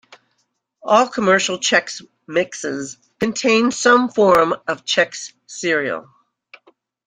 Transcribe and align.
All 0.81 1.07
commercial 1.07 1.59
Chex 1.59 2.01
mixes 2.25 2.97
contain 3.19 3.69
some 3.69 4.09
form 4.09 4.55
of 4.67 4.83
Chex 4.83 5.33
cereal. 5.45 6.09